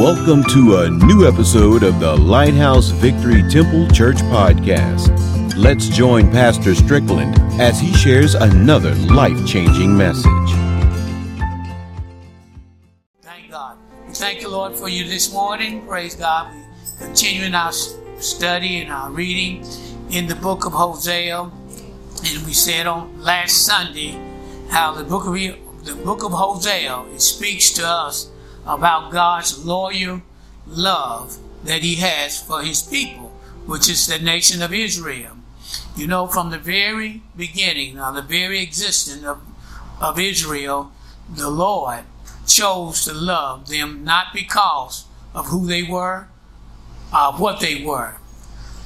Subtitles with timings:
[0.00, 5.54] Welcome to a new episode of the Lighthouse Victory Temple Church podcast.
[5.58, 10.24] Let's join Pastor Strickland as he shares another life changing message.
[13.20, 13.76] Thank God.
[14.14, 15.86] Thank the Lord for you this morning.
[15.86, 16.50] Praise God.
[16.98, 19.66] We're continuing our study and our reading
[20.08, 21.40] in the book of Hosea.
[21.42, 24.18] And we said on last Sunday
[24.70, 28.29] how the book of the book of Hosea it speaks to us
[28.70, 30.22] about God's loyal
[30.66, 33.32] love that He has for His people,
[33.66, 35.36] which is the nation of Israel.
[35.96, 39.40] You know, from the very beginning, or the very existence of,
[40.00, 40.92] of Israel,
[41.28, 42.04] the Lord
[42.46, 46.28] chose to love them not because of who they were,
[47.12, 48.14] or what they were,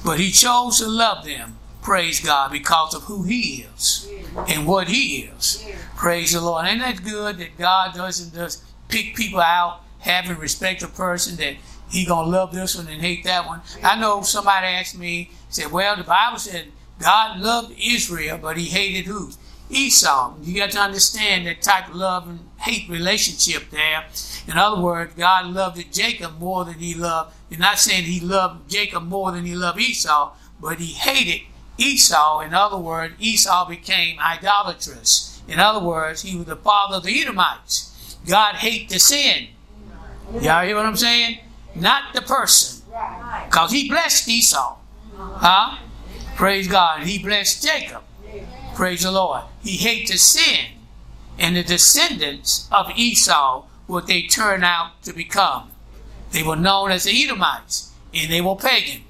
[0.03, 4.09] but He chose to love them, praise God, because of who He is
[4.47, 5.63] and what He is.
[5.95, 6.65] Praise the Lord.
[6.65, 11.55] Ain't that good that God doesn't just pick people out, having respect a person that
[11.89, 13.61] he gonna love this one and hate that one.
[13.83, 18.65] I know somebody asked me, said, well, the Bible said God loved Israel, but he
[18.65, 19.31] hated who?
[19.69, 20.35] Esau.
[20.43, 24.05] You got to understand that type of love and hate relationship there.
[24.47, 27.35] In other words, God loved Jacob more than he loved.
[27.49, 31.41] You're not saying he loved Jacob more than he loved Esau, but he hated
[31.77, 32.41] Esau.
[32.41, 35.41] In other words, Esau became idolatrous.
[35.47, 37.91] In other words, he was the father of the Edomites.
[38.27, 39.47] God hated the sin.
[40.41, 41.39] Y'all hear what I'm saying?
[41.75, 42.83] Not the person.
[43.45, 44.77] Because he blessed Esau.
[45.17, 45.77] Huh?
[46.35, 47.03] Praise God.
[47.03, 48.01] He blessed Jacob.
[48.75, 49.43] Praise the Lord.
[49.63, 50.65] He hates the sin.
[51.37, 55.71] And the descendants of Esau, what they turn out to become.
[56.31, 59.03] They were known as the Edomites, and they were pagan.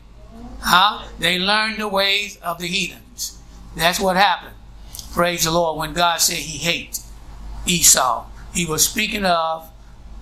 [0.60, 1.08] Huh?
[1.20, 3.40] They learned the ways of the heathens.
[3.76, 4.56] That's what happened.
[5.14, 5.78] Praise the Lord.
[5.78, 7.00] When God said he hated
[7.66, 8.26] Esau,
[8.56, 9.70] he was speaking of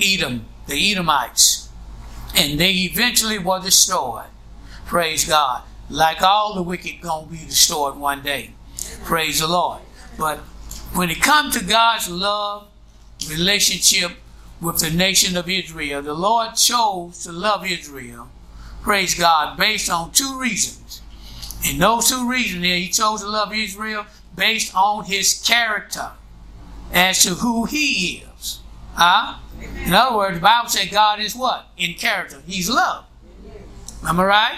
[0.02, 1.70] Edom, the Edomites.
[2.36, 4.26] And they eventually were destroyed.
[4.88, 5.62] Praise God.
[5.88, 8.52] Like all the wicked gonna be destroyed one day.
[9.04, 9.82] Praise the Lord.
[10.18, 10.40] But
[10.94, 12.68] when it comes to God's love
[13.30, 14.14] relationship
[14.60, 18.30] with the nation of Israel, the Lord chose to love Israel,
[18.82, 21.02] praise God, based on two reasons.
[21.66, 26.12] And those two reasons, he chose to love Israel based on his character
[26.94, 28.60] as to who he is.
[28.94, 29.40] Huh?
[29.86, 31.68] In other words, the Bible says God is what?
[31.78, 32.42] In character.
[32.46, 33.06] He's love.
[34.06, 34.58] Am I right?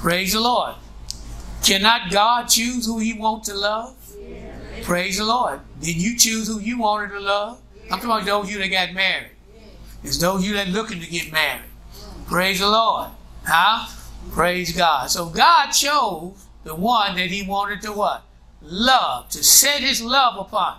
[0.00, 0.74] Praise the Lord.
[1.64, 3.96] Cannot God choose who He wants to love?
[4.82, 5.60] Praise the Lord.
[5.80, 7.60] Did you choose who you wanted to love?
[7.84, 9.30] I'm talking about those you that got married.
[10.04, 11.64] It's those you that looking to get married.
[12.26, 13.08] Praise the Lord.
[13.44, 13.88] Huh?
[14.30, 15.10] Praise God.
[15.10, 18.22] So God chose the one that He wanted to what?
[18.62, 19.28] Love.
[19.30, 20.78] To set His love upon.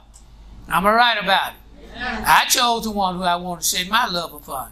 [0.70, 1.56] Am I right about it?
[2.02, 4.72] I chose the one who I want to set my love upon.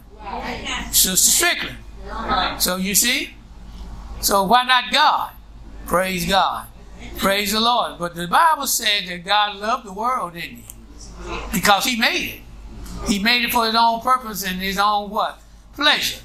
[0.92, 1.78] Sister Strickland.
[2.62, 3.30] So you see?
[4.20, 5.32] So why not God?
[5.86, 6.66] Praise God.
[7.18, 7.98] Praise the Lord.
[7.98, 10.64] But the Bible said that God loved the world, didn't he?
[11.52, 12.40] Because he made it.
[13.08, 15.40] He made it for his own purpose and his own what?
[15.74, 16.20] Pleasure.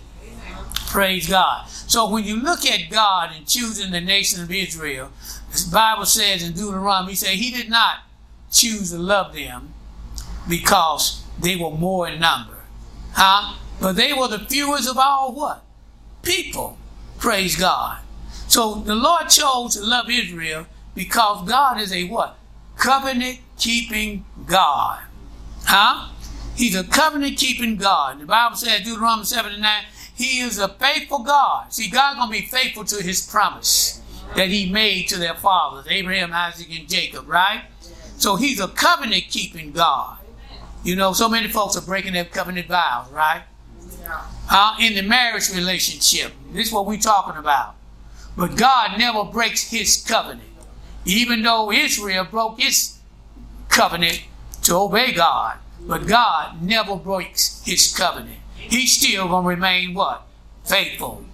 [0.87, 1.67] Praise God.
[1.67, 5.11] So when you look at God and choosing the nation of Israel,
[5.51, 7.99] the Bible says in Deuteronomy, he said he did not
[8.53, 9.73] choose to love them
[10.47, 12.59] because they were more in number.
[13.13, 13.55] Huh?
[13.81, 15.63] But they were the fewest of all what?
[16.21, 16.77] People.
[17.19, 17.99] Praise God.
[18.47, 22.37] So the Lord chose to love Israel because God is a what?
[22.77, 25.01] Covenant keeping God.
[25.65, 26.09] Huh?
[26.55, 28.19] He's a covenant keeping God.
[28.19, 29.83] The Bible says, Deuteronomy 7 and 9,
[30.15, 31.73] He is a faithful God.
[31.73, 34.01] See, God's going to be faithful to His promise
[34.35, 37.63] that He made to their fathers, Abraham, Isaac, and Jacob, right?
[38.23, 40.17] So He's a covenant keeping God.
[40.81, 43.43] You know, so many folks are breaking their covenant vows, right?
[44.49, 46.31] Uh, in the marriage relationship.
[46.53, 47.75] This is what we're talking about.
[48.37, 50.47] But God never breaks his covenant.
[51.03, 52.97] Even though Israel broke his
[53.67, 54.21] covenant
[54.61, 55.57] to obey God.
[55.81, 58.39] But God never breaks his covenant.
[58.55, 60.25] He's still going to remain what?
[60.63, 61.25] Faithful.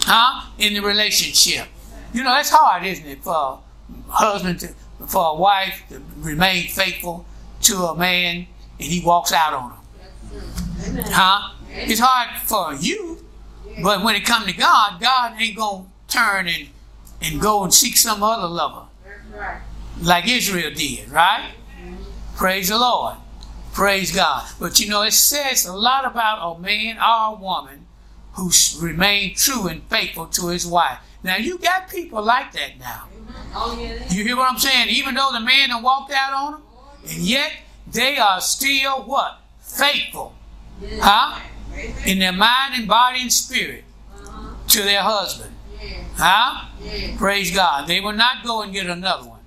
[0.00, 0.48] Huh?
[0.56, 1.68] In the relationship.
[2.14, 3.60] You know, that's hard, isn't it, for
[4.08, 4.74] a husband to,
[5.06, 7.26] for a wife to remain faithful
[7.62, 8.46] to a man
[8.78, 11.02] and he walks out on her.
[11.06, 11.54] Huh?
[11.70, 13.24] It's hard for you,
[13.82, 16.68] but when it comes to God, God ain't gonna turn and
[17.20, 18.86] and go and seek some other lover,
[20.00, 21.52] like Israel did, right?
[22.36, 23.16] Praise the Lord,
[23.72, 24.46] praise God.
[24.60, 27.86] But you know, it says a lot about a man or a woman
[28.34, 28.50] who
[28.80, 30.98] remained true and faithful to his wife.
[31.24, 33.08] Now you got people like that now.
[34.10, 34.88] You hear what I'm saying?
[34.88, 36.62] Even though the man had walked out on them,
[37.08, 37.52] and yet
[37.90, 39.40] they are still what?
[39.60, 40.34] Faithful.
[41.00, 41.40] Huh?
[42.04, 43.84] in their mind and body and spirit
[44.68, 45.54] to their husband.
[46.16, 46.66] Huh?
[47.16, 47.86] Praise God.
[47.86, 49.40] They will not go and get another one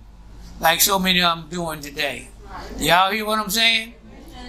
[0.59, 2.29] like so many of them doing today.
[2.77, 3.93] Y'all hear what I'm saying?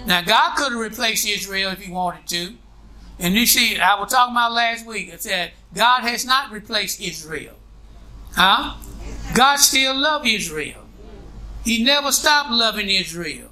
[0.06, 2.54] Now, God could have replaced Israel if He wanted to.
[3.18, 5.12] And you see, I was talking about last week.
[5.12, 7.54] I said, God has not replaced Israel.
[8.34, 8.74] Huh?
[9.34, 10.82] God still loves Israel.
[11.64, 13.48] He never stopped loving Israel.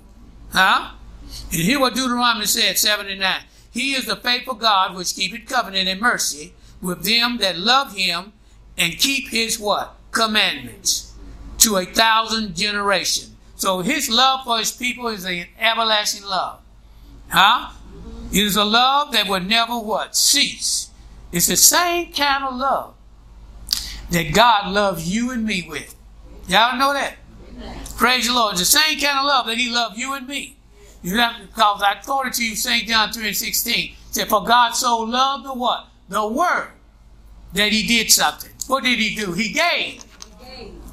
[0.52, 0.92] Huh?
[1.52, 3.42] And hear what Deuteronomy said, 79.
[3.70, 8.32] He is the faithful God which keepeth covenant and mercy with them that love him
[8.76, 9.94] and keep his what?
[10.10, 11.14] Commandments
[11.58, 13.30] to a thousand generations.
[13.56, 16.60] So his love for his people is an everlasting love.
[17.28, 17.70] Huh?
[18.32, 20.16] It is a love that will never what?
[20.16, 20.90] Cease.
[21.30, 22.94] It's the same kind of love
[24.10, 25.94] that God loves you and me with.
[26.48, 27.16] Y'all know that?
[27.96, 28.52] Praise the Lord.
[28.52, 30.56] It's the same kind of love that he loved you and me.
[31.02, 32.88] You have because I quoted to you St.
[32.88, 33.94] John 3 and 16.
[34.10, 35.86] Said, For God so loved the what?
[36.08, 36.72] The word
[37.52, 38.50] that he did something.
[38.66, 39.32] What did he do?
[39.32, 40.04] He gave.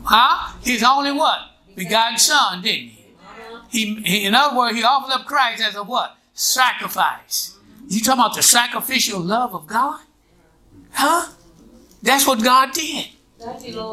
[0.03, 0.53] Huh?
[0.63, 1.39] His only what?
[1.75, 3.05] Begotten son, didn't he?
[3.69, 3.95] he?
[3.95, 6.17] He, in other words, he offered up Christ as a what?
[6.33, 7.57] Sacrifice.
[7.87, 10.01] You talking about the sacrificial love of God?
[10.91, 11.31] Huh?
[12.07, 13.07] That's what God did.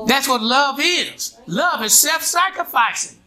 [0.06, 1.36] That's what love is.
[1.48, 3.18] Love is self-sacrificing.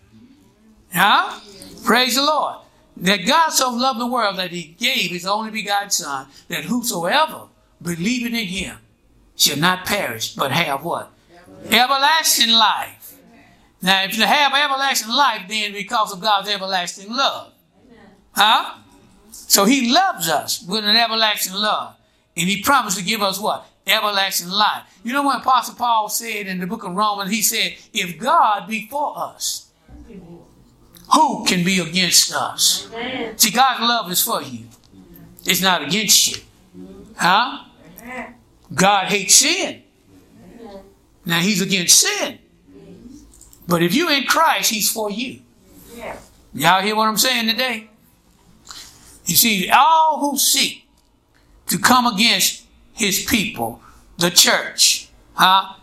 [0.94, 1.40] Huh?
[1.84, 2.56] Praise the Lord.
[2.96, 7.42] That God so loved the world that he gave his only begotten son, that whosoever
[7.82, 8.78] believing in him
[9.36, 11.12] shall not perish, but have what?
[11.66, 13.18] Everlasting life.
[13.82, 17.52] Now, if you have everlasting life, then because of God's everlasting love.
[18.32, 18.78] Huh?
[19.32, 21.96] So he loves us with an everlasting love.
[22.38, 23.68] And he promised to give us what?
[23.88, 24.84] Everlasting life.
[25.04, 27.32] You know what Apostle Paul said in the book of Romans?
[27.32, 29.72] He said, if God be for us,
[31.14, 32.90] who can be against us?
[33.38, 34.66] See, God's love is for you.
[35.46, 36.44] It's not against you.
[37.16, 37.64] Huh?
[38.74, 39.84] God hates sin.
[41.26, 42.40] Now he's against sin.
[43.68, 45.40] But if you're in Christ, he's for you.
[46.54, 47.90] Y'all hear what I'm saying today?
[49.26, 50.88] You see, all who seek
[51.68, 52.66] to come against
[52.98, 53.82] his people,
[54.18, 55.76] the church, huh?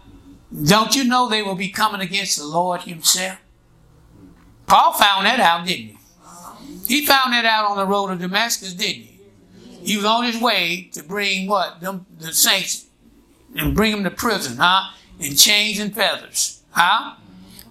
[0.65, 3.39] Don't you know they will be coming against the Lord himself?
[4.67, 5.99] Paul found that out, didn't he?
[6.87, 9.21] He found that out on the road to Damascus, didn't he?
[9.83, 11.81] He was on his way to bring what?
[11.81, 12.87] Them, the saints
[13.57, 14.91] and bring them to prison, huh?
[15.19, 17.15] In chains and feathers, huh?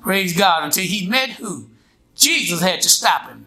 [0.02, 0.64] Praise God.
[0.64, 1.70] Until he met who?
[2.16, 3.46] Jesus had to stop him.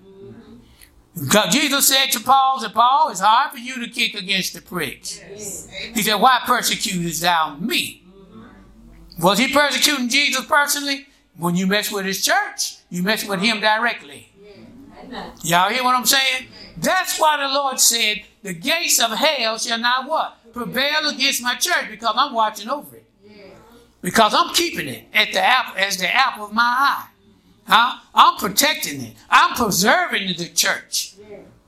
[1.51, 5.19] Jesus said to Paul, that Paul, it's hard for you to kick against the pricks.
[5.19, 5.69] Yes.
[5.95, 8.03] He said, Why persecutest thou me?
[9.19, 11.07] Was he persecuting Jesus personally?
[11.39, 14.31] When you mess with his church, you mess with him directly.
[15.43, 16.49] Y'all hear what I'm saying?
[16.77, 20.53] That's why the Lord said, The gates of hell shall not what?
[20.53, 23.05] Prevail against my church because I'm watching over it.
[24.03, 27.09] Because I'm keeping it at the apple, as the apple of my eye.
[27.67, 27.99] Huh?
[28.15, 29.15] I'm protecting it.
[29.29, 31.15] I'm preserving the church.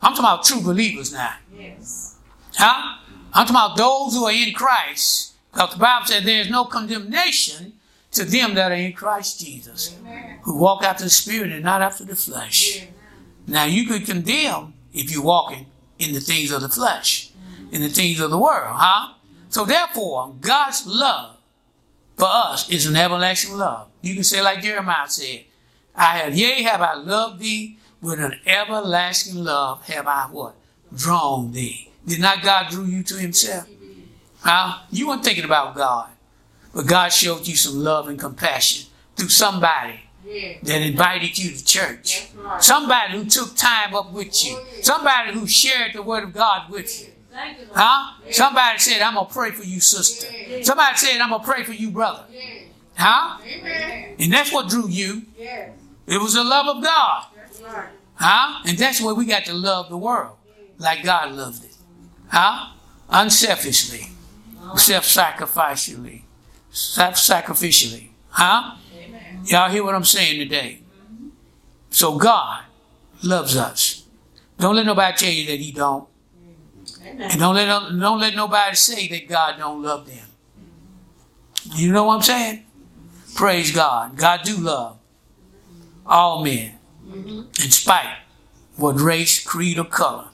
[0.01, 1.35] I'm talking about true believers now.
[1.57, 2.17] Yes.
[2.55, 2.99] Huh?
[3.33, 5.35] I'm talking about those who are in Christ.
[5.53, 7.75] Because the Bible says there is no condemnation
[8.13, 10.39] to them that are in Christ Jesus, Amen.
[10.43, 12.79] who walk after the Spirit and not after the flesh.
[12.79, 12.85] Yeah.
[13.47, 15.67] Now you could condemn if you're walking
[15.99, 17.31] in the things of the flesh,
[17.73, 19.15] in the things of the world, huh?
[19.49, 21.37] So therefore, God's love
[22.17, 23.89] for us is an everlasting love.
[24.03, 25.45] You can say like Jeremiah said,
[25.99, 30.55] I have, yea, have I loved thee with an everlasting love have I what?
[30.97, 31.91] Drawn thee.
[32.07, 33.69] Did not God drew you to himself?
[34.41, 34.79] Huh?
[34.91, 36.09] You weren't thinking about God.
[36.73, 40.01] But God showed you some love and compassion through somebody
[40.63, 42.29] that invited you to church.
[42.61, 44.57] Somebody who took time up with you.
[44.83, 47.13] Somebody who shared the word of God with you.
[47.75, 48.15] Huh?
[48.31, 50.29] Somebody said, I'm going to pray for you, sister.
[50.63, 52.25] Somebody said, I'm going to pray for you, brother.
[52.97, 53.39] Huh?
[54.19, 55.23] And that's what drew you.
[56.09, 57.27] It was the love of God.
[58.15, 58.63] Huh?
[58.67, 60.39] And that's where we got to love the world
[60.79, 61.77] like God loved it.
[62.29, 62.73] Huh?
[63.11, 64.09] Unselfishly,
[64.77, 66.23] self sacrificially,
[66.71, 68.09] self sacrificially.
[68.31, 68.77] Huh?
[69.45, 70.81] Y'all hear what I'm saying today?
[71.91, 72.65] So God
[73.23, 74.05] loves us.
[74.59, 76.09] Don't let nobody tell you that He don't.
[77.05, 80.27] And don't let don't let nobody say that God don't love them.
[81.75, 82.65] You know what I'm saying?
[83.35, 84.17] Praise God.
[84.17, 84.98] God do love
[86.09, 87.41] all men, mm-hmm.
[87.63, 88.17] in spite
[88.77, 90.29] what race, creed, or color.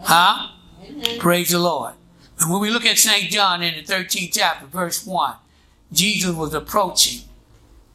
[0.00, 0.48] Huh?
[1.18, 1.94] Praise the Lord.
[2.40, 3.30] And when we look at St.
[3.30, 5.34] John in the 13th chapter, verse 1,
[5.92, 7.22] Jesus was approaching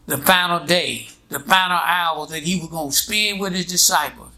[0.08, 4.30] the final day, the final hour that he was going to spend with his disciples.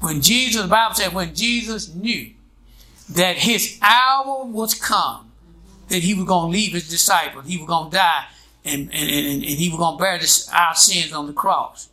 [0.00, 2.30] When Jesus, the Bible said, when Jesus knew
[3.10, 5.30] that his hour was come,
[5.88, 7.46] that he was going to leave his disciples.
[7.46, 8.26] He was going to die
[8.64, 11.89] and, and, and, and he was going to bear this, our sins on the cross.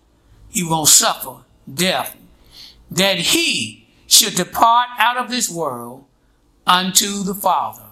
[0.65, 2.15] Going to suffer death.
[2.89, 6.05] That he should depart out of this world
[6.65, 7.83] unto the Father.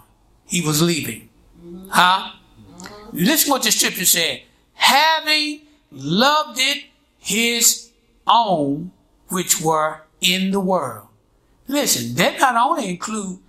[0.46, 1.30] He was leaving.
[1.90, 2.32] Huh?
[3.12, 4.44] Listen what the scripture said.
[4.74, 6.86] Having loved it
[7.18, 7.92] his
[8.28, 8.92] own
[9.30, 11.08] which were in the world.
[11.68, 13.40] Listen, that not only include,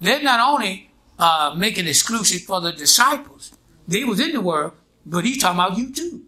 [0.00, 3.52] that not only uh, make it exclusive for the disciples.
[3.88, 4.72] They was in the world,
[5.06, 6.24] but he's talking about you too.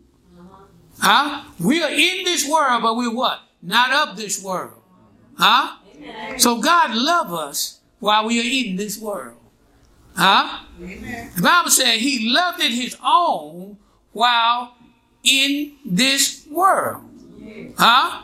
[0.98, 1.44] Huh?
[1.60, 3.40] We are in this world, but we're what?
[3.62, 4.80] Not of this world.
[5.36, 5.76] Huh?
[5.96, 6.38] Amen.
[6.38, 9.38] So God love us while we are in this world.
[10.16, 10.64] Huh?
[10.80, 11.30] Amen.
[11.34, 13.78] The Bible said he loved it his own
[14.12, 14.76] while
[15.22, 17.02] in this world.
[17.76, 18.22] Huh?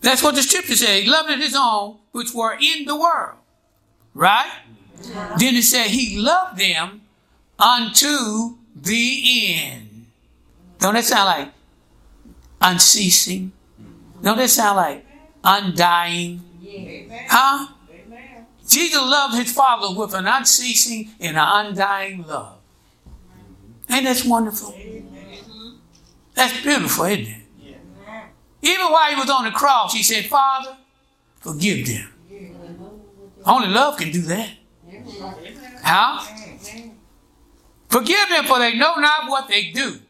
[0.00, 1.02] That's what the scripture said.
[1.02, 3.38] He loved it his own which were in the world.
[4.12, 4.50] Right?
[5.38, 7.02] Then it said he loved them
[7.58, 9.83] unto the end.
[10.78, 11.48] Don't that sound like
[12.60, 13.52] unceasing?
[14.22, 15.06] Don't that sound like
[15.42, 16.40] undying?
[17.28, 17.68] Huh?
[18.66, 22.58] Jesus loved his Father with an unceasing and an undying love.
[23.90, 24.74] Ain't that wonderful?
[26.34, 27.40] That's beautiful, isn't it?
[28.62, 30.76] Even while he was on the cross, he said, Father,
[31.40, 32.10] forgive them.
[33.44, 34.50] Only love can do that.
[35.82, 36.24] Huh?
[37.88, 40.00] Forgive them for they know not what they do.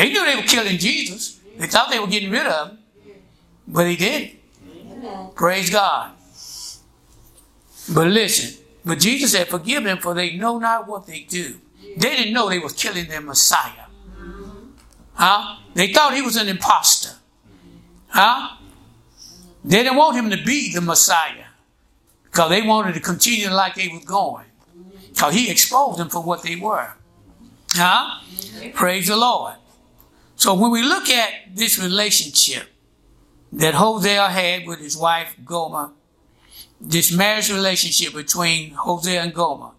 [0.00, 1.38] They knew they were killing Jesus.
[1.58, 2.78] They thought they were getting rid of him.
[3.68, 5.34] But he didn't.
[5.34, 6.12] Praise God.
[7.92, 11.56] But listen, but Jesus said, forgive them for they know not what they do.
[11.98, 13.88] They didn't know they were killing their Messiah.
[15.12, 15.58] Huh?
[15.74, 17.16] They thought he was an impostor.
[18.08, 18.56] Huh?
[19.62, 21.44] They didn't want him to be the Messiah.
[22.24, 24.46] Because they wanted to continue like they were going.
[25.10, 26.94] Because he exposed them for what they were.
[27.72, 28.22] Huh?
[28.72, 29.56] Praise the Lord.
[30.40, 32.66] So when we look at this relationship
[33.52, 35.90] that Hosea had with his wife Gomer,
[36.80, 39.72] this marriage relationship between Hosea and Gomer,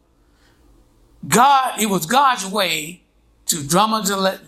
[1.28, 3.02] God, it was God's way
[3.48, 4.40] to dramatize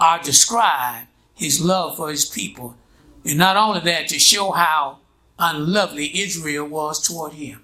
[0.00, 2.76] or describe his love for his people.
[3.26, 5.00] And not only that, to show how
[5.38, 7.60] unlovely Israel was toward him.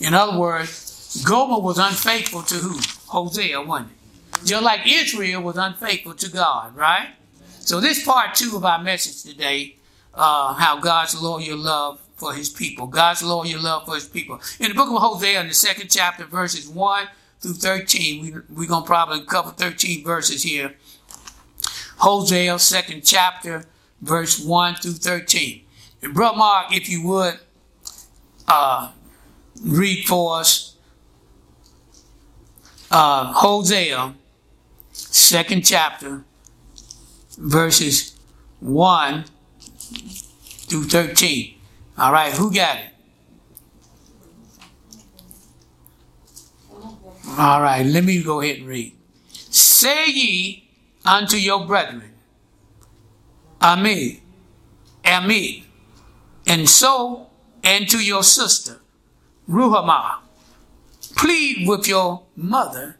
[0.00, 2.78] In other words, Gomer was unfaithful to who?
[3.08, 3.95] Hosea, wasn't it?
[4.44, 7.08] Just like Israel was unfaithful to God, right?
[7.60, 9.76] So this part two of our message today,
[10.14, 12.86] uh, how God's loyal love for his people.
[12.86, 14.40] God's loyal love for his people.
[14.58, 17.08] In the book of Hosea, in the second chapter, verses 1
[17.40, 20.74] through 13, we, we're going to probably cover 13 verses here.
[21.98, 23.64] Hosea, second chapter,
[24.00, 25.62] verse 1 through 13.
[26.02, 27.38] And Brother Mark, if you would,
[28.48, 28.92] uh,
[29.62, 30.76] read for us
[32.90, 34.14] uh, Hosea,
[35.16, 36.24] second chapter,
[37.38, 38.18] verses
[38.60, 39.24] 1
[40.68, 41.54] through 13.
[41.98, 42.92] All right, who got it?
[47.38, 48.94] All right, let me go ahead and read.
[49.28, 50.70] Say ye
[51.04, 52.12] unto your brethren,
[53.60, 54.22] Ami,
[55.06, 55.62] Amen,
[56.46, 57.28] and so
[57.62, 58.80] and to your sister,
[59.48, 60.18] Ruhamah,
[61.16, 62.96] plead with your mother,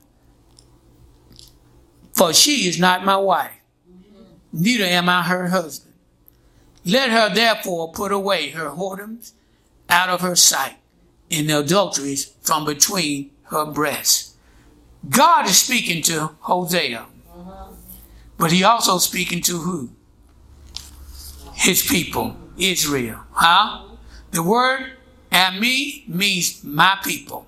[2.16, 3.52] for she is not my wife,
[4.50, 5.92] neither am I her husband.
[6.84, 9.32] Let her therefore put away her whoredoms
[9.90, 10.76] out of her sight,
[11.30, 14.34] and the adulteries from between her breasts.
[15.10, 17.04] God is speaking to Hosea,
[18.38, 19.90] but he also speaking to who?
[21.52, 23.20] His people, Israel.
[23.32, 23.82] Huh?
[24.30, 24.92] The word
[25.30, 27.46] Ami means my people.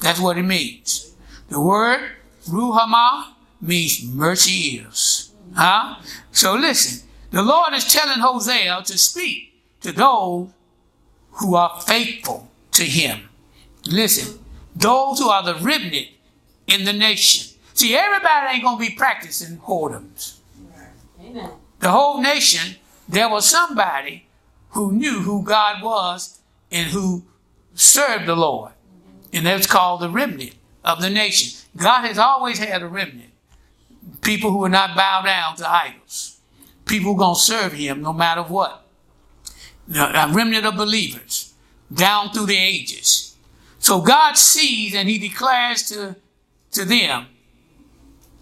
[0.00, 1.14] That's what it means.
[1.48, 2.10] The word
[2.48, 5.32] Ruhamah means mercy is.
[5.54, 5.96] Huh?
[6.32, 10.48] So listen, the Lord is telling Hosea to speak to those
[11.32, 13.28] who are faithful to him.
[13.86, 14.38] Listen,
[14.76, 16.08] those who are the remnant
[16.66, 17.56] in the nation.
[17.74, 20.36] See, everybody ain't going to be practicing whoredoms.
[21.20, 21.50] Amen.
[21.80, 22.76] The whole nation,
[23.08, 24.26] there was somebody
[24.70, 26.40] who knew who God was
[26.70, 27.24] and who
[27.74, 28.72] served the Lord.
[29.32, 30.54] And that's called the remnant
[30.84, 31.58] of the nation.
[31.76, 33.31] God has always had a remnant.
[34.22, 36.38] People who will not bow down to idols.
[36.86, 38.86] People who are going to serve him no matter what.
[39.94, 41.52] A remnant of believers
[41.92, 43.36] down through the ages.
[43.78, 46.16] So God sees and he declares to,
[46.70, 47.26] to them,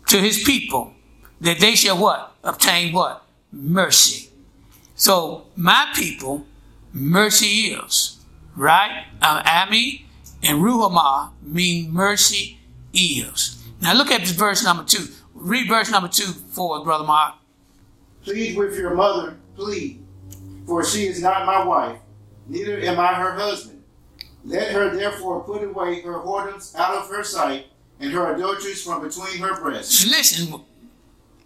[0.08, 0.92] to his people,
[1.40, 2.36] that they shall what?
[2.44, 3.24] Obtain what?
[3.50, 4.28] Mercy.
[4.94, 6.46] So my people
[6.92, 8.18] mercy is.
[8.54, 9.06] Right?
[9.22, 10.04] Uh, Ami
[10.42, 12.58] and Ruhamah mean mercy
[12.92, 13.64] is.
[13.80, 15.06] Now look at this verse number two.
[15.40, 17.34] Read verse number two for us, Brother Mark.
[18.22, 20.04] Plead with your mother, plead,
[20.66, 21.98] for she is not my wife,
[22.46, 23.82] neither am I her husband.
[24.44, 27.66] Let her therefore put away her whoredoms out of her sight,
[27.98, 30.06] and her adulteries from between her breasts.
[30.06, 30.60] Listen,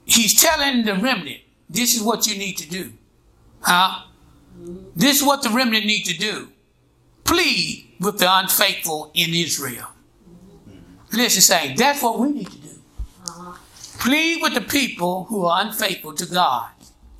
[0.04, 2.92] he's telling the remnant, this is what you need to do.
[3.60, 4.06] Huh?
[4.94, 6.48] This is what the remnant need to do.
[7.24, 9.88] Plead with the unfaithful in Israel.
[11.12, 12.63] Listen, say, that's what we need to do.
[13.98, 16.70] Plead with the people who are unfaithful to God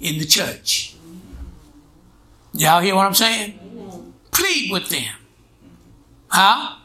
[0.00, 0.95] in the church.
[2.52, 3.59] Y'all hear what I'm saying?
[4.31, 5.14] Plead with them.
[6.28, 6.76] Huh?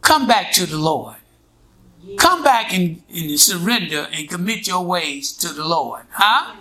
[0.00, 1.16] Come back to the Lord.
[2.18, 6.02] Come back and, and surrender and commit your ways to the Lord.
[6.10, 6.54] Huh?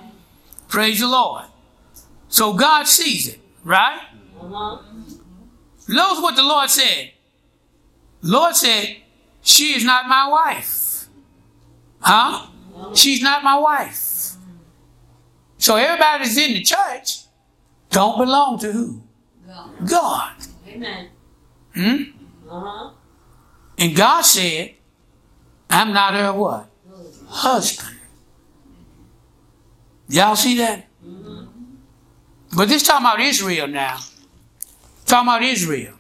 [0.67, 1.43] Praise the Lord.
[2.29, 4.01] So God sees it, right?
[5.87, 7.11] Knows what the Lord said.
[8.21, 8.97] Lord said,
[9.41, 10.82] She is not my wife.
[12.03, 12.47] Huh?
[12.93, 14.33] She's not my wife.
[15.57, 17.23] So everybody's in the church
[17.93, 19.03] don't belong to who?
[19.87, 20.33] God.
[20.67, 21.09] Amen.
[21.75, 22.01] Hmm?
[22.49, 22.91] Uh-huh.
[23.77, 24.73] And God said,
[25.69, 26.69] I'm not her what?
[27.27, 27.97] Husband.
[30.09, 30.87] Y'all see that?
[32.55, 33.99] But this talking about Israel now.
[35.05, 35.93] Talking about Israel.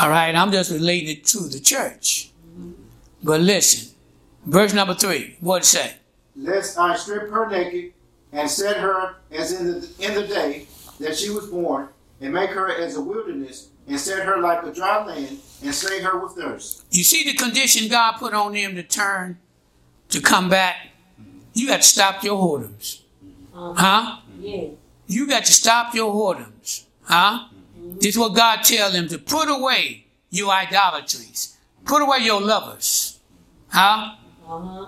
[0.00, 2.30] All right, I'm just relating it to the church.
[3.22, 3.94] But listen,
[4.46, 5.94] verse number three, what it say?
[6.36, 7.92] Lest I strip her naked,
[8.32, 10.66] and set her as in the in the day
[11.00, 11.88] that she was born,
[12.20, 16.00] and make her as a wilderness, and set her like a dry land, and slay
[16.00, 16.84] her with thirst.
[16.90, 19.38] You see the condition God put on them to turn,
[20.10, 20.76] to come back?
[21.54, 23.00] You got to stop your whoredoms.
[23.54, 23.74] Uh-huh.
[23.76, 24.20] Huh?
[24.38, 24.70] Yes.
[25.08, 26.84] You got to stop your whoredoms.
[27.02, 27.46] Huh?
[27.76, 27.98] Mm-hmm.
[27.98, 31.56] This is what God tell them to put away your idolatries.
[31.84, 33.18] Put away your lovers.
[33.68, 34.14] Huh?
[34.48, 34.86] Uh-huh.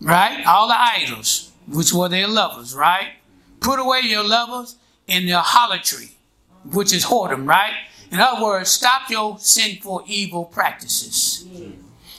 [0.00, 0.44] Right?
[0.46, 3.12] All the idols, which were their lovers, right?
[3.60, 4.76] Put away your lovers
[5.08, 6.10] and their harlotry,
[6.64, 7.74] which is whoredom, right?
[8.10, 11.46] In other words, stop your sinful, evil practices.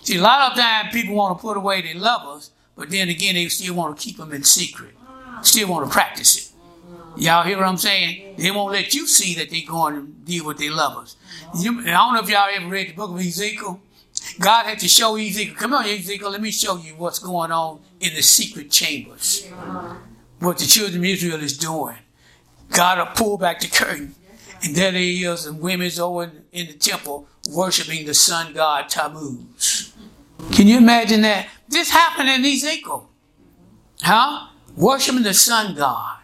[0.03, 3.35] See, a lot of times people want to put away their lovers, but then again,
[3.35, 4.95] they still want to keep them in secret.
[5.41, 6.45] Still want to practice it.
[7.17, 8.35] Y'all hear what I'm saying?
[8.37, 11.15] They won't let you see that they're going to deal with their lovers.
[11.57, 13.81] You, I don't know if y'all ever read the book of Ezekiel.
[14.37, 17.81] God had to show Ezekiel, come on, Ezekiel, let me show you what's going on
[17.99, 19.47] in the secret chambers.
[20.39, 21.97] What the children of Israel is doing.
[22.71, 24.15] God will pull back the curtain.
[24.61, 29.93] And there they is, and women's over in, the temple worshiping the sun god Tammuz.
[30.51, 31.47] Can you imagine that?
[31.67, 33.09] This happened in Ezekiel.
[34.01, 34.47] Huh?
[34.75, 36.19] Worshiping the sun god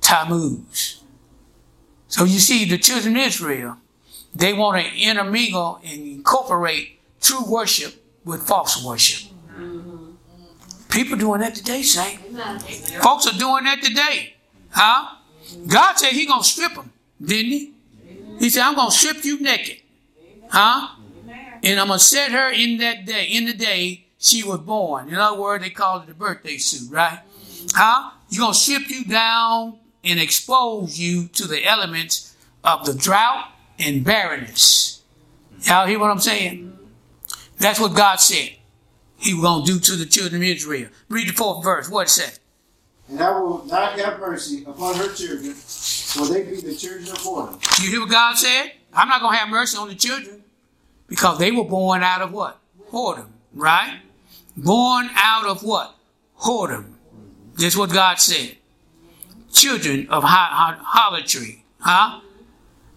[0.00, 1.02] Tammuz.
[2.08, 3.78] So you see, the children of Israel,
[4.34, 9.30] they want to intermingle and incorporate true worship with false worship.
[10.90, 12.18] People doing that today, say.
[13.02, 14.34] Folks are doing that today.
[14.70, 15.16] Huh?
[15.66, 17.72] God said he gonna strip them, didn't he?
[18.38, 19.78] He said, I'm gonna strip you naked.
[20.50, 20.96] Huh?
[21.62, 25.08] And I'm gonna set her in that day, in the day she was born.
[25.08, 27.20] In other words, they call it the birthday suit, right?
[27.72, 28.10] Huh?
[28.28, 34.04] You're gonna strip you down and expose you to the elements of the drought and
[34.04, 35.02] barrenness.
[35.62, 36.71] Y'all hear what I'm saying?
[37.62, 38.50] That's what God said
[39.18, 40.90] he was going to do to the children of Israel.
[41.08, 41.88] Read the fourth verse.
[41.88, 42.32] What it say?
[43.08, 47.18] And I will not have mercy upon her children, for they be the children of
[47.18, 47.82] whoredom.
[47.84, 48.72] You hear what God said?
[48.92, 50.42] I'm not going to have mercy on the children
[51.06, 52.58] because they were born out of what?
[52.90, 54.00] Whoredom, right?
[54.56, 55.94] Born out of what?
[56.40, 56.94] Whoredom.
[57.54, 58.56] That's what God said.
[59.52, 62.22] Children of harlotry, huh?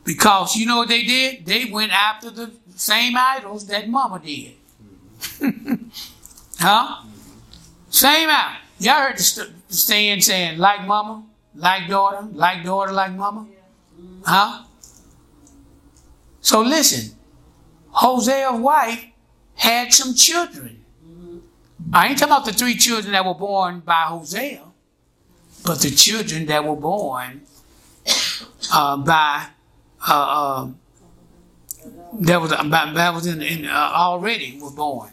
[0.03, 1.45] Because you know what they did?
[1.45, 4.53] They went after the same idols that mama did.
[6.59, 7.03] huh?
[7.89, 8.57] Same out.
[8.79, 11.23] Y'all heard the, st- the saying saying, like mama,
[11.55, 13.47] like daughter, like daughter, like mama?
[14.25, 14.63] Huh?
[16.41, 17.15] So listen,
[17.91, 19.05] Hosea's wife
[19.55, 20.83] had some children.
[21.93, 24.61] I ain't talking about the three children that were born by Hosea,
[25.65, 27.41] but the children that were born
[28.73, 29.47] uh, by
[30.07, 30.67] uh, uh,
[32.21, 35.11] that was that was in, in uh, already was born.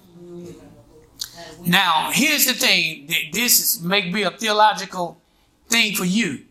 [1.64, 5.20] Now here's the thing: th- this is, may be a theological
[5.68, 6.42] thing for you,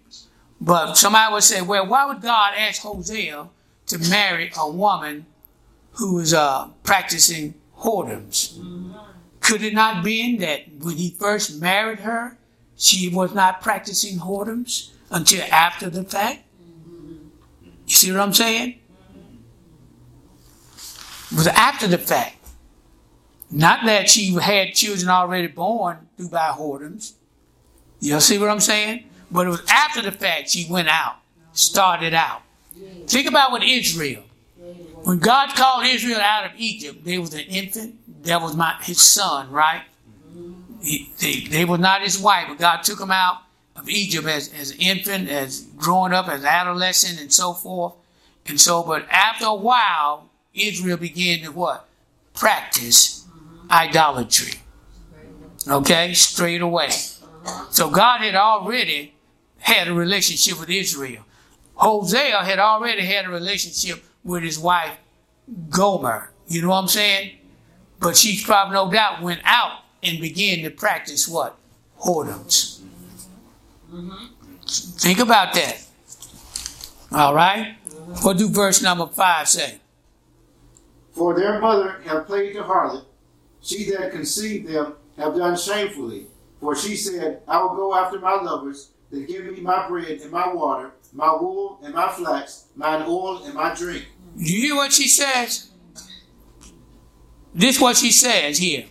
[0.59, 3.49] but somebody would say, "Well, why would God ask Hosea
[3.87, 5.25] to marry a woman
[5.93, 8.57] who is uh, practicing whoredoms?"
[9.41, 12.37] Could it not been that when he first married her,
[12.77, 16.43] she was not practicing whoredoms until after the fact?
[17.87, 18.80] You see what I'm saying?
[21.35, 22.37] Was after the fact.
[23.49, 27.13] Not that she had children already born through by whoredoms.
[27.99, 29.05] You see what I'm saying?
[29.29, 31.15] But it was after the fact she went out,
[31.53, 32.41] started out.
[33.07, 34.23] Think about what Israel.
[35.03, 37.95] When God called Israel out of Egypt, they was an infant.
[38.23, 39.83] That was my his son, right?
[40.81, 43.37] He, they, they were not his wife, but God took him out
[43.75, 47.93] of Egypt as, as an infant, as growing up, as adolescent, and so forth.
[48.47, 51.87] And so, but after a while, Israel began to what?
[52.33, 53.25] Practice
[53.69, 54.61] idolatry.
[55.67, 56.89] Okay, straight away.
[57.69, 59.13] So God had already
[59.59, 61.23] had a relationship with Israel.
[61.75, 64.97] Hosea had already had a relationship with his wife
[65.69, 66.31] Gomer.
[66.47, 67.37] You know what I'm saying?
[67.99, 71.57] But she probably no doubt went out and began to practice what?
[71.99, 72.79] Whoredoms.
[74.99, 75.83] Think about that.
[77.11, 77.77] All right?
[78.21, 79.79] What do verse number five say?
[81.11, 83.05] For their mother have played the harlot,
[83.61, 86.27] she that conceived them have done shamefully.
[86.59, 90.31] For she said, I will go after my lovers that give me my bread and
[90.31, 94.05] my water, my wool and my flax, mine oil and my drink.
[94.37, 95.69] Do You hear what she says?
[97.53, 98.85] This what she says here.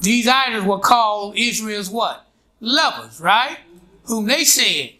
[0.00, 2.26] These idols were called Israel's what?
[2.60, 3.58] Lovers, right?
[4.04, 4.94] Whom they said,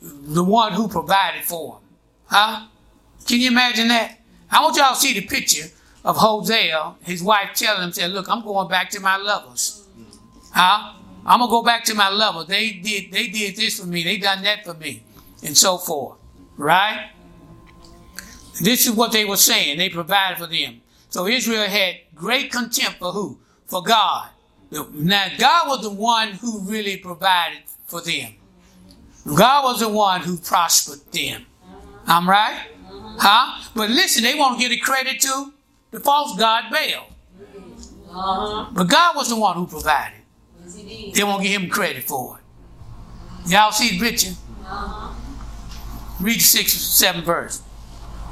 [0.00, 1.82] the one who provided for them.
[2.26, 2.66] Huh?
[3.26, 4.17] Can you imagine that?
[4.50, 5.68] I want y'all to see the picture
[6.04, 9.86] of Hosea, his wife telling him, said, look, I'm going back to my lovers.
[9.98, 10.52] Mm-hmm.
[10.52, 10.94] Huh?
[11.26, 12.46] I'm gonna go back to my lovers.
[12.46, 15.02] They did they did this for me, they done that for me,
[15.44, 16.16] and so forth.
[16.56, 17.10] Right?
[18.62, 19.76] This is what they were saying.
[19.76, 20.80] They provided for them.
[21.10, 23.38] So Israel had great contempt for who?
[23.66, 24.30] For God.
[24.70, 28.34] Now God was the one who really provided for them.
[29.26, 31.44] God was the one who prospered them.
[32.06, 32.68] I'm right?
[33.18, 33.68] Huh?
[33.74, 35.52] But listen, they won't give the credit to
[35.90, 37.08] the false God Baal.
[38.10, 38.70] Uh-huh.
[38.72, 40.20] But God was the one who provided.
[40.64, 41.16] Yes.
[41.16, 43.50] They won't give him credit for it.
[43.50, 44.32] Y'all see the picture?
[44.64, 45.14] Uh-huh.
[46.20, 47.62] Read the sixth, seventh verse.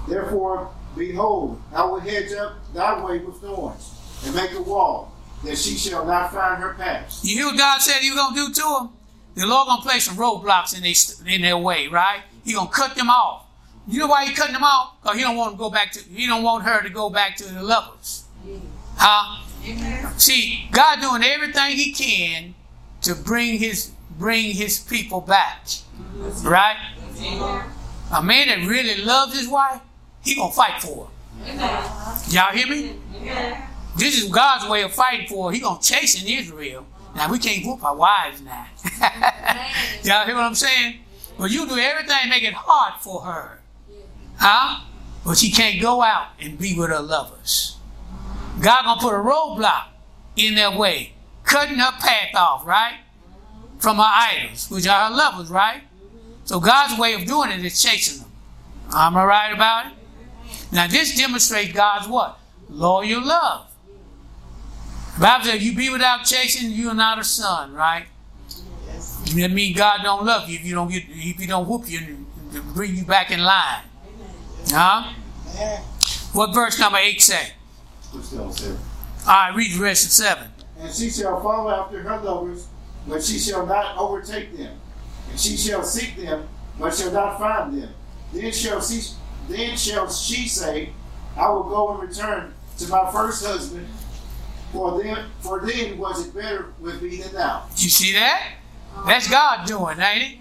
[0.08, 5.12] Therefore, behold, I will hedge up thy way with thorns, and make a wall,
[5.44, 7.20] that she shall not find her path.
[7.22, 8.90] You hear what God said He was gonna do to them?
[9.34, 12.22] The Lord gonna place some roadblocks in their in their way, right?
[12.44, 13.45] He gonna cut them off.
[13.88, 15.00] You know why He cutting them off?
[15.02, 16.00] Cause He don't want to go back to.
[16.00, 18.24] He don't want her to go back to the lovers.
[18.96, 19.42] Huh?
[20.16, 22.54] See, God doing everything He can
[23.02, 25.66] to bring His bring His people back,
[26.42, 26.76] right?
[28.12, 29.80] A man that really loves his wife,
[30.22, 32.22] he gonna fight for her.
[32.28, 32.96] Y'all hear me?
[33.96, 35.54] This is God's way of fighting for her.
[35.54, 36.86] He gonna chase in Israel.
[37.14, 38.66] Now we can't whoop our wives now.
[40.02, 40.98] Y'all hear what I'm saying?
[41.38, 43.55] But you do everything to make it hard for her.
[44.36, 44.82] Huh?
[45.24, 47.76] But she can't go out and be with her lovers.
[48.60, 49.88] God gonna put a roadblock
[50.36, 51.12] in their way,
[51.44, 53.00] cutting her path off, right?
[53.78, 55.82] From her idols, which are her lovers, right?
[56.44, 58.30] So God's way of doing it is chasing them.
[58.94, 59.92] Am I right about it?
[60.72, 62.38] Now this demonstrates God's what?
[62.68, 63.66] Loyal love.
[65.14, 68.06] The Bible says, you be without chasing, you are not a son, right?
[69.34, 71.98] That means God don't love you if you don't get if you don't whoop you
[71.98, 72.26] and
[72.74, 73.82] bring you back in line.
[74.68, 75.12] Huh?
[76.32, 77.52] What verse number eight say?
[78.12, 78.70] What's that say?
[78.70, 80.48] All right, read rest seven.
[80.78, 82.68] And she shall follow after her lovers,
[83.08, 84.78] but she shall not overtake them.
[85.30, 86.48] And she shall seek them,
[86.78, 87.90] but shall not find them.
[88.32, 89.00] Then shall she,
[89.48, 90.90] then shall she say,
[91.36, 93.86] I will go and return to my first husband,
[94.72, 97.66] for then, for then was it better with me than now.
[97.76, 98.52] You see that?
[99.06, 100.38] That's God doing, ain't it?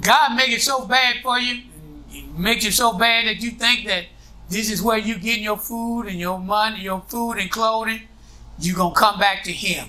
[0.00, 1.62] God make it so bad for you,
[2.36, 4.06] makes it so bad that you think that
[4.48, 8.02] this is where you getting your food and your money, your food and clothing.
[8.58, 9.88] you're gonna come back to Him,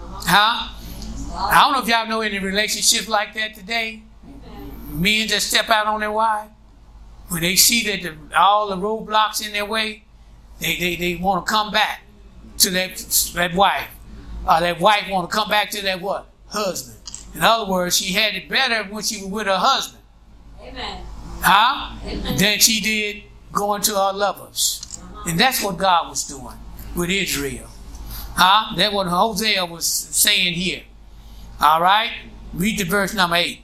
[0.00, 0.74] huh?
[1.34, 4.02] I don't know if y'all know any relationships like that today.
[4.90, 6.48] Men just step out on their wife
[7.28, 10.04] when they see that the, all the roadblocks in their way,
[10.60, 12.02] they they, they want to come back
[12.58, 12.96] to that
[13.34, 13.88] that wife.
[14.46, 16.98] Uh, that wife want to come back to that what husband.
[17.34, 20.02] In other words, she had it better when she was with her husband,
[20.62, 21.04] Amen.
[21.40, 21.96] Huh?
[22.36, 23.22] Than she did
[23.52, 25.00] going to her lovers.
[25.26, 26.56] And that's what God was doing
[26.94, 27.68] with Israel.
[28.34, 28.74] Huh?
[28.76, 30.82] That's what Hosea was saying here.
[31.60, 32.10] All right?
[32.54, 33.60] Read the verse number 8.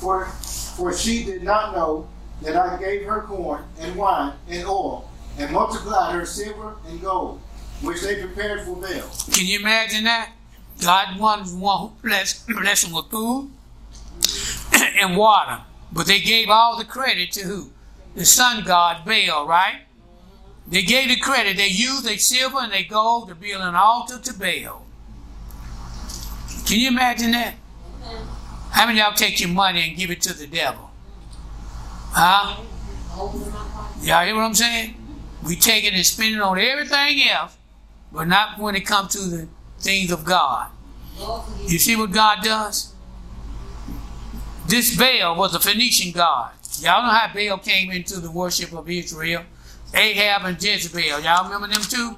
[0.00, 2.08] For, for she did not know
[2.42, 7.40] that I gave her corn and wine and oil, and multiplied her silver and gold,
[7.82, 9.10] which they prepared for Baal.
[9.30, 10.32] Can you imagine that?
[10.80, 13.50] God wants one who blessed, blessed them with food
[15.00, 15.60] and water.
[15.92, 17.70] But they gave all the credit to who?
[18.14, 19.82] the sun god Baal, right?
[20.68, 21.56] They gave the credit.
[21.56, 24.86] They used their silver and their gold to build an altar to Baal.
[26.66, 27.54] Can you imagine that?
[28.70, 30.90] How many of y'all take your money and give it to the devil?
[32.12, 32.62] Huh?
[34.02, 34.94] Y'all hear what I'm saying?
[35.44, 37.56] We take it and spend it on everything else,
[38.12, 39.48] but not when it comes to the
[39.80, 40.70] things of God.
[41.66, 42.89] You see what God does?
[44.70, 46.52] This Baal was a Phoenician god.
[46.78, 49.42] Y'all know how Baal came into the worship of Israel?
[49.92, 51.18] Ahab and Jezebel.
[51.22, 52.16] Y'all remember them two?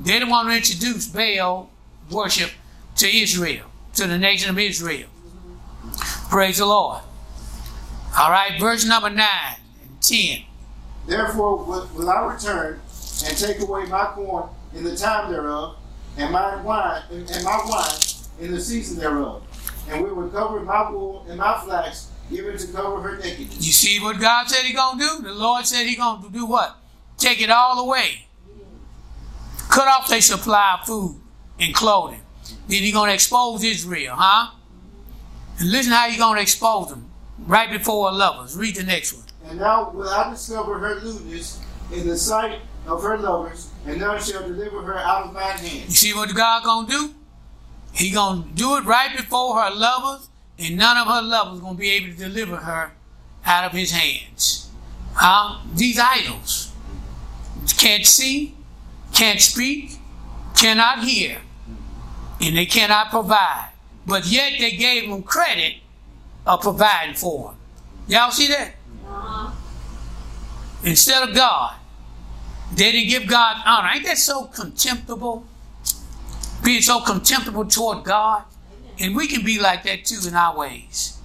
[0.00, 1.70] They didn't want to introduce Baal
[2.10, 2.50] worship
[2.96, 5.06] to Israel, to the nation of Israel.
[6.28, 7.02] Praise the Lord.
[8.18, 9.18] All right, verse number 9
[9.82, 10.42] and 10.
[11.06, 12.80] Therefore will, I return
[13.26, 15.76] and take away my corn in the time thereof,
[16.18, 18.00] and my wine and my wine
[18.40, 19.45] in the season thereof,
[19.88, 23.64] and we will recover my wool and my flax, given to cover her nakedness.
[23.64, 25.22] You see what God said He gonna do?
[25.22, 26.76] The Lord said He gonna do what?
[27.18, 28.26] Take it all away.
[29.68, 31.20] Cut off their supply of food
[31.58, 32.20] and clothing.
[32.68, 34.52] Then He gonna expose Israel, huh?
[35.58, 37.08] And listen how He gonna expose them
[37.46, 38.56] right before her lovers.
[38.56, 39.24] Read the next one.
[39.48, 41.60] And now will I discover her lewdness
[41.92, 45.68] in the sight of her lovers, and none shall deliver her out of mine You
[45.80, 45.92] hand.
[45.92, 47.14] see what God gonna do?
[47.96, 50.28] He gonna do it right before her lovers,
[50.58, 52.92] and none of her lovers gonna be able to deliver her
[53.44, 54.70] out of His hands.
[55.14, 55.62] Huh?
[55.74, 56.72] These idols
[57.78, 58.54] can't see,
[59.14, 59.98] can't speak,
[60.54, 61.38] cannot hear,
[62.40, 63.70] and they cannot provide.
[64.06, 65.76] But yet they gave them credit
[66.46, 67.56] of providing for them.
[68.08, 68.74] Y'all see that?
[70.84, 71.74] Instead of God,
[72.74, 73.88] they didn't give God honor.
[73.94, 75.46] Ain't that so contemptible?
[76.66, 78.42] Being so contemptible toward God.
[78.98, 81.16] And we can be like that too in our ways.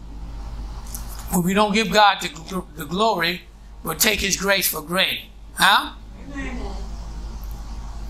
[1.32, 3.41] When we don't give God the, the glory,
[3.84, 5.30] but take His grace for granted.
[5.56, 5.93] Huh?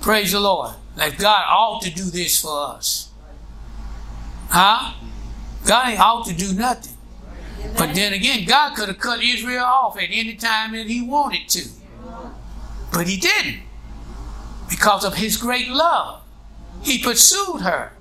[0.01, 0.71] Praise the Lord.
[0.97, 3.09] Like God ought to do this for us.
[4.49, 4.93] Huh?
[5.65, 6.97] God ain't ought to do nothing.
[7.77, 11.47] But then again, God could have cut Israel off at any time that He wanted
[11.47, 11.69] to.
[12.91, 13.61] But He didn't.
[14.69, 16.20] Because of His great love.
[16.83, 17.93] He pursued her.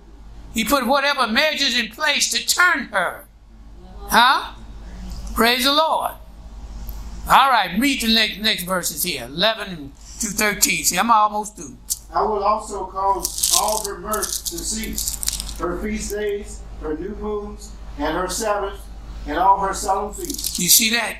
[0.55, 3.25] He put whatever measures in place to turn her.
[4.09, 4.55] Huh?
[5.35, 6.13] Praise the Lord.
[7.29, 10.85] All right, read the next, next verses here 11 to 13.
[10.85, 11.77] See, I'm almost through.
[12.13, 17.73] I will also cause all her mirth to cease, her feast days, her new moons,
[17.99, 18.81] and her Sabbath,
[19.27, 20.59] and all her solemn feasts.
[20.59, 21.19] You see that?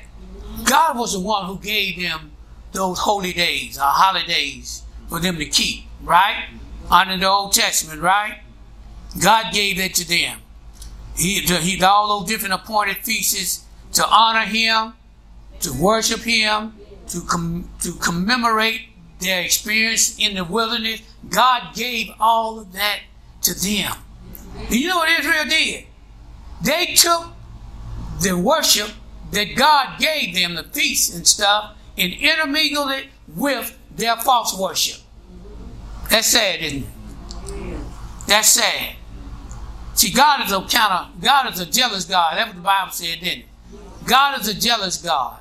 [0.65, 2.31] God was the one who gave them
[2.73, 6.45] those holy days or holidays for them to keep, right?
[6.89, 8.39] Under the Old Testament, right?
[9.21, 10.39] God gave that to them.
[11.17, 14.93] He, he all those different appointed feasts to honor Him,
[15.59, 16.73] to worship Him,
[17.09, 18.81] to com, to commemorate
[19.19, 21.01] their experience in the wilderness.
[21.29, 23.01] God gave all of that
[23.43, 23.93] to them.
[24.69, 25.85] You know what Israel did?
[26.63, 27.33] They took
[28.21, 28.91] the worship
[29.31, 35.01] that God gave them, the feasts and stuff, and intermingled it with their false worship.
[36.11, 37.77] That's sad, isn't it?
[38.27, 38.95] That's sad.
[39.93, 42.35] See, God is a kind of God is a jealous God.
[42.35, 43.45] That's what the Bible said, didn't it?
[44.05, 45.39] God is a jealous God.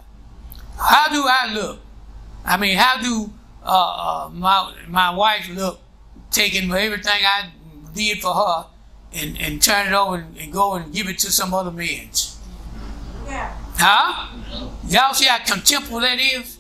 [0.79, 1.81] How do I look?
[2.45, 3.33] I mean, how do
[3.65, 5.81] uh, uh, my my wife look,
[6.31, 7.51] taking everything I
[7.93, 8.67] did for her
[9.13, 12.39] and, and turn it over and, and go and give it to some other man's?
[13.27, 14.37] Huh?
[14.87, 16.60] Y'all see how contemptible that is?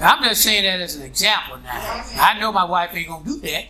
[0.00, 2.04] I'm just saying that as an example now.
[2.20, 3.66] I know my wife ain't gonna do that,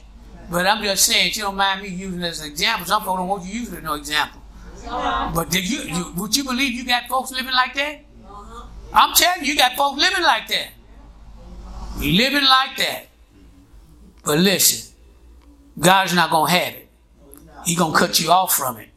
[0.50, 2.86] but I'm just saying she don't mind me using it as an example.
[2.86, 4.40] Some folks don't want you use it as no example.
[4.86, 5.32] Uh-huh.
[5.34, 8.00] But did you, you would you believe you got folks living like that?
[8.92, 10.68] I'm telling you, you got folks living like that.
[11.98, 13.06] You living like that.
[14.24, 14.94] But listen,
[15.78, 16.88] God's not gonna have it.
[17.64, 18.88] He's gonna cut you off from it.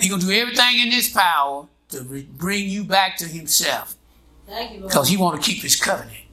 [0.00, 3.96] He's gonna do everything in His power to re- bring you back to Himself, Thank
[3.96, 3.97] you, Lord.
[4.82, 6.24] Because He want to keep His covenant.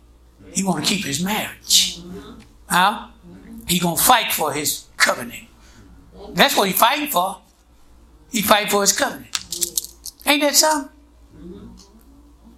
[0.54, 2.00] He want to keep His marriage.
[2.70, 3.08] Huh?
[3.68, 5.48] He gonna fight for His covenant.
[6.30, 7.42] That's what He fighting for.
[8.32, 9.32] He fight for His covenant.
[10.26, 10.92] Ain't that something?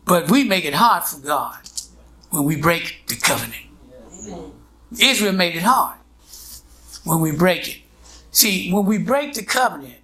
[0.06, 1.58] But we make it hard for God
[2.30, 3.66] when we break the covenant.
[5.00, 5.98] Israel made it hard
[7.04, 7.82] when we break it.
[8.32, 9.96] See, when we break the covenant,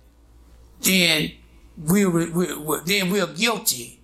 [0.82, 1.32] then
[1.78, 4.02] we, we, we then we're guilty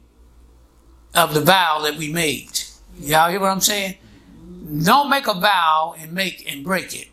[1.15, 2.49] of the vow that we made.
[2.99, 3.95] Y'all hear what I'm saying?
[4.83, 7.07] Don't make a vow and make and break it,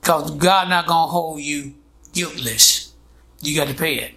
[0.00, 1.74] because God not gonna hold you
[2.12, 2.92] guiltless.
[3.40, 4.14] You got to pay it.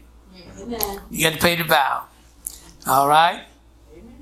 [1.09, 2.05] You got to pay the vow.
[2.85, 3.45] All right.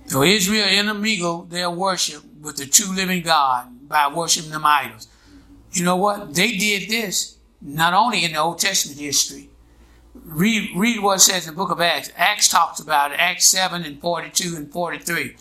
[0.06, 5.08] So Israel intermingled their worship with the true living God by worshiping them idols.
[5.72, 6.36] You know what?
[6.36, 9.50] They did this not only in the Old Testament history.
[10.26, 12.12] Read, read what it says in the book of Acts.
[12.16, 15.36] Acts talks about it, Acts 7 and 42 and 43.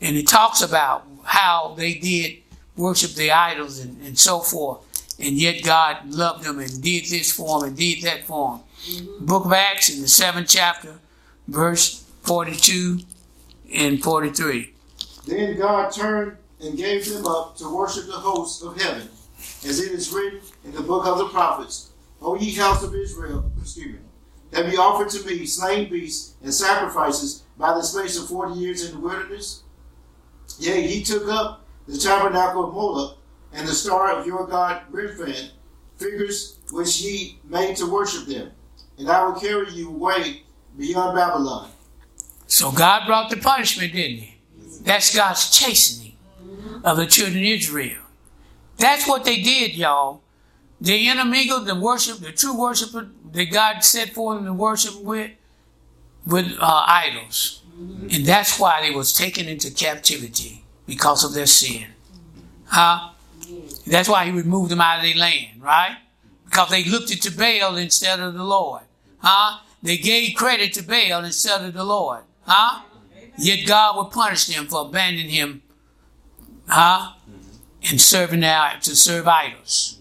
[0.00, 2.38] And it talks about how they did
[2.76, 4.80] worship the idols and, and so forth.
[5.20, 8.60] And yet God loved them and did this for them and did that for them.
[8.84, 9.26] Mm-hmm.
[9.26, 10.98] Book of Acts in the seventh chapter,
[11.46, 13.00] verse 42
[13.72, 14.74] and 43.
[15.26, 19.08] Then God turned and gave them up to worship the hosts of heaven,
[19.66, 21.90] as it is written in the book of the prophets.
[22.20, 23.98] O ye house of Israel, excuse me,
[24.54, 28.84] have ye offered to me slain beasts and sacrifices by the space of forty years
[28.84, 29.62] in the wilderness?
[30.58, 33.18] Yea, he took up the tabernacle of Moloch
[33.52, 35.50] and the star of your god Remphan,
[35.96, 38.50] figures which ye made to worship them,
[38.98, 40.42] and I will carry you away
[40.78, 41.70] beyond Babylon.
[42.46, 44.36] So God brought the punishment, didn't he?
[44.82, 46.16] That's God's chastening
[46.84, 48.02] of the children of Israel.
[48.76, 50.20] That's what they did, y'all.
[50.80, 55.32] They intermingled the worship, the true worshiper that God set for them to worship with,
[56.26, 57.62] with uh, idols.
[57.76, 61.86] And that's why they was taken into captivity because of their sin.
[62.66, 63.10] Huh?
[63.86, 65.96] That's why he removed them out of their land, right?
[66.44, 68.82] Because they looked to Baal instead of the Lord.
[69.18, 69.58] Huh?
[69.82, 72.22] They gave credit to Baal instead of the Lord.
[72.46, 72.82] Huh?
[73.36, 75.62] Yet God would punish them for abandoning him.
[76.68, 77.14] Huh?
[77.90, 79.98] And serving their, to serve idols.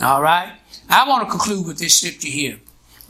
[0.00, 0.52] All right?
[0.92, 2.60] I want to conclude with this scripture here.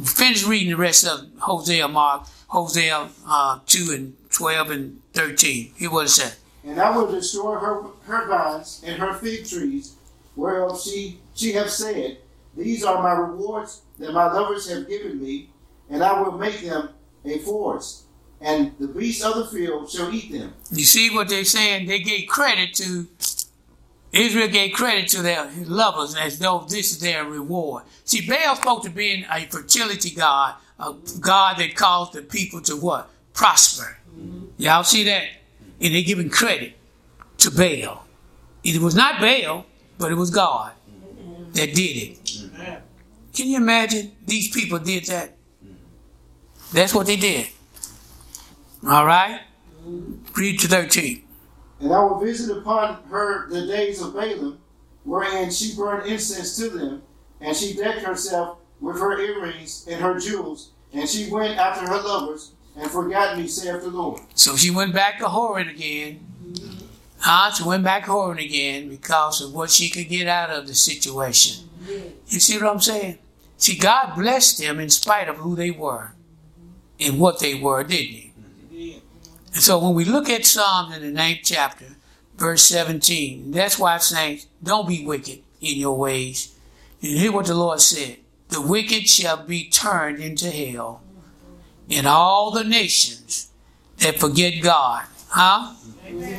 [0.04, 5.72] Finish reading the rest of Hosea, Mark, Hosea uh, 2 and 12 and 13.
[5.76, 6.34] Hear what it said.
[6.64, 9.96] And I will destroy her her vines and her fig trees,
[10.36, 12.18] whereof she she have said,
[12.56, 15.50] These are my rewards that my lovers have given me,
[15.90, 16.90] and I will make them
[17.24, 18.04] a forest,
[18.40, 20.54] and the beasts of the field shall eat them.
[20.70, 21.88] You see what they're saying?
[21.88, 23.08] They gave credit to
[24.12, 27.84] Israel gave credit to their lovers as though this is their reward.
[28.04, 32.76] See, Baal spoke to being a fertility god, a god that caused the people to
[32.76, 33.10] what?
[33.32, 33.96] Prosper.
[34.58, 35.24] Y'all see that?
[35.80, 36.74] And they're giving credit
[37.38, 38.04] to Baal.
[38.62, 39.64] It was not Baal,
[39.98, 40.72] but it was God
[41.54, 42.18] that did it.
[43.34, 45.36] Can you imagine these people did that?
[46.72, 47.48] That's what they did.
[48.86, 49.40] All right?
[50.36, 51.22] Read to 13.
[51.82, 54.58] And I will visit upon her the days of Baalim,
[55.02, 57.02] wherein she burned incense to them,
[57.40, 62.00] and she decked herself with her earrings and her jewels, and she went after her
[62.00, 64.20] lovers, and forgot me, saith the Lord.
[64.34, 66.20] So she went back to whoring again.
[67.56, 71.68] She went back whoring again because of what she could get out of the situation.
[72.28, 73.18] You see what I'm saying?
[73.56, 76.14] See, God blessed them in spite of who they were
[77.00, 78.31] and what they were, didn't He?
[79.52, 81.96] And so when we look at Psalms in the ninth chapter,
[82.36, 86.56] verse 17, that's why it's saying, don't be wicked in your ways.
[87.02, 88.16] And hear what the Lord said.
[88.48, 91.02] The wicked shall be turned into hell
[91.88, 93.50] in all the nations
[93.98, 95.04] that forget God.
[95.28, 95.74] Huh?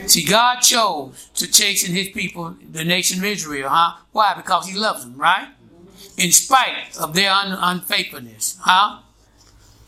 [0.06, 3.98] See, God chose to chasten his people, the nation of Israel, huh?
[4.12, 4.34] Why?
[4.36, 5.48] Because he loves them, right?
[6.18, 9.00] In spite of their un- unfaithfulness, huh?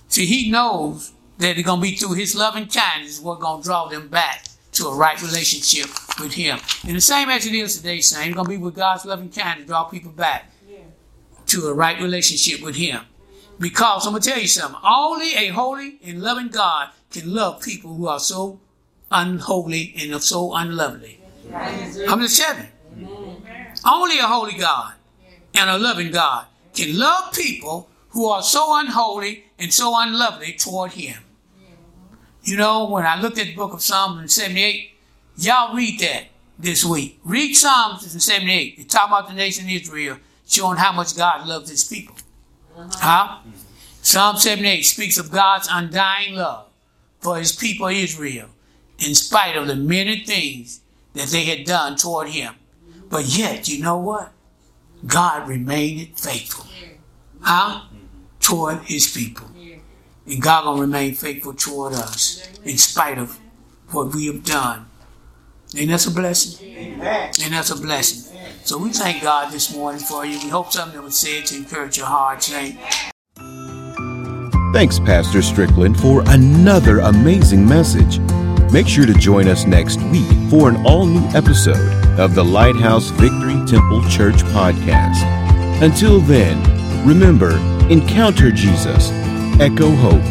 [0.08, 3.68] See, he knows that it's going to be through his loving kindness what's going to
[3.68, 6.60] draw them back to a right relationship with him.
[6.86, 9.30] And the same as it is today, saying it's going to be with God's loving
[9.30, 10.52] kindness draw people back
[11.48, 13.02] to a right relationship with him.
[13.60, 14.80] Because I'm going to tell you something.
[14.84, 18.60] Only a holy and loving God can love people who are so
[19.12, 21.22] unholy and so unlovely.
[21.54, 22.68] I'm just telling
[22.98, 23.18] you.
[23.86, 24.94] Only a holy God
[25.54, 30.94] and a loving God can love people who are so unholy and so unlovely toward
[30.94, 31.18] Him.
[32.46, 34.92] You know, when I looked at the book of Psalms in 78,
[35.38, 36.26] y'all read that
[36.60, 37.20] this week.
[37.24, 38.76] Read Psalms in 78.
[38.78, 42.16] It's talking about the nation of Israel, showing how much God loves His people.
[42.78, 42.90] Uh-huh.
[43.00, 43.38] Huh?
[44.04, 46.68] Psalm 78 speaks of God's undying love
[47.20, 48.50] for His people Israel,
[49.00, 50.82] in spite of the many things
[51.16, 52.54] that they had done toward Him.
[53.10, 54.32] But yet, you know what?
[55.08, 56.68] God remained faithful.
[57.42, 57.86] Huh?
[58.40, 59.48] Toward His people.
[60.28, 63.40] And God gonna remain faithful toward us in spite of
[63.92, 64.88] what we have done.
[65.76, 66.68] Ain't that's a blessing?
[66.68, 67.32] Amen.
[67.44, 68.38] And that's a blessing.
[68.64, 70.40] So we thank God this morning for you.
[70.40, 72.42] We hope something that was said to encourage your heart.
[72.44, 72.80] Saint.
[74.74, 78.20] Thanks, Pastor Strickland, for another amazing message.
[78.72, 83.10] Make sure to join us next week for an all new episode of the Lighthouse
[83.12, 85.24] Victory Temple Church podcast.
[85.82, 86.58] Until then,
[87.08, 87.52] remember
[87.90, 89.12] encounter Jesus,
[89.60, 90.22] echo hope,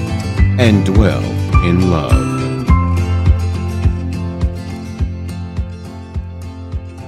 [0.59, 1.23] and dwell
[1.65, 2.34] in love.